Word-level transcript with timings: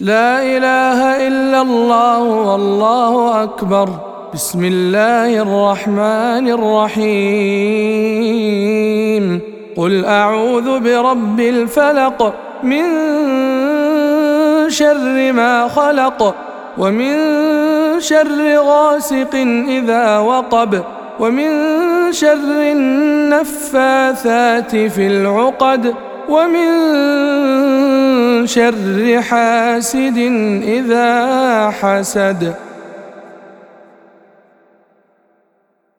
لا 0.00 0.42
إله 0.42 1.28
إلا 1.28 1.62
الله 1.62 2.22
والله 2.22 3.42
أكبر. 3.42 3.88
بسم 4.34 4.64
الله 4.64 5.42
الرحمن 5.42 6.48
الرحيم. 6.48 7.00
قل 9.76 10.04
أعوذ 10.04 10.80
برب 10.80 11.40
الفلق 11.40 12.34
من 12.62 12.84
شر 14.70 15.32
ما 15.32 15.68
خلق 15.68 16.34
ومن 16.78 17.14
شر 18.00 18.56
غاسق 18.56 19.34
إذا 19.68 20.18
وقب 20.18 20.82
ومن 21.20 21.52
شر 22.12 22.72
النفاثات 22.72 24.76
في 24.76 25.06
العقد 25.06 25.94
ومن 26.28 26.68
شر 28.46 29.22
حاسد 29.30 30.18
إذا 30.62 31.70
حسد. 31.70 32.69